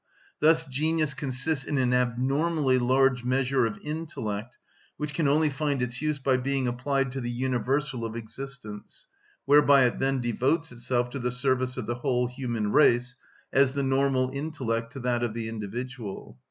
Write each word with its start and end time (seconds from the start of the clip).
Thus 0.39 0.65
genius 0.65 1.13
consists 1.13 1.63
in 1.63 1.77
an 1.77 1.93
abnormally 1.93 2.79
large 2.79 3.23
measure 3.23 3.67
of 3.67 3.77
intellect, 3.83 4.57
which 4.97 5.13
can 5.13 5.27
only 5.27 5.51
find 5.51 5.79
its 5.79 6.01
use 6.01 6.17
by 6.17 6.37
being 6.37 6.67
applied 6.67 7.11
to 7.11 7.21
the 7.21 7.29
universal 7.29 8.03
of 8.03 8.15
existence, 8.15 9.05
whereby 9.45 9.85
it 9.85 9.99
then 9.99 10.19
devotes 10.19 10.71
itself 10.71 11.11
to 11.11 11.19
the 11.19 11.29
service 11.29 11.77
of 11.77 11.85
the 11.85 11.93
whole 12.01 12.25
human 12.25 12.71
race, 12.71 13.15
as 13.53 13.75
the 13.75 13.83
normal 13.83 14.31
intellect 14.31 14.91
to 14.93 14.99
that 15.01 15.21
of 15.21 15.35
the 15.35 15.47
individual. 15.47 16.39